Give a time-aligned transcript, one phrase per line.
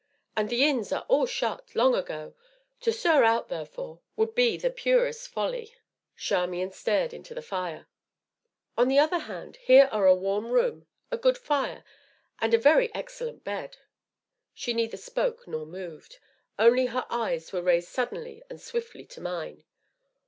[0.35, 2.33] "And the inns are all shut, long ago;
[2.79, 5.75] to stir out, therefore, would be the purest folly."
[6.17, 7.87] Charmian stared into the fire.
[8.75, 11.83] "On the other hand, here are a warm room, a good fire,
[12.39, 13.77] and a very excellent bed."
[14.55, 16.17] She neither spoke nor moved,
[16.57, 19.65] only her eyes were raised suddenly and swiftly to mine.